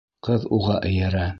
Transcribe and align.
Ҡыҙ 0.27 0.47
уға 0.59 0.79
эйәрә. 0.91 1.29